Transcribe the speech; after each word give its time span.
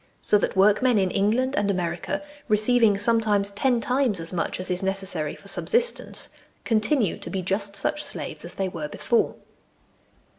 So 0.19 0.39
that 0.39 0.55
workmen 0.57 0.97
in 0.97 1.11
England 1.11 1.55
and 1.55 1.69
America, 1.69 2.23
receiving 2.47 2.97
sometimes 2.97 3.51
ten 3.51 3.79
times 3.79 4.19
as 4.19 4.33
much 4.33 4.59
as 4.59 4.71
is 4.71 4.81
necessary 4.81 5.35
for 5.35 5.47
subsistence, 5.47 6.29
continue 6.63 7.19
to 7.19 7.29
be 7.29 7.43
just 7.43 7.75
such 7.75 8.03
slaves 8.03 8.43
as 8.43 8.55
they 8.55 8.67
were 8.67 8.87
before. 8.87 9.35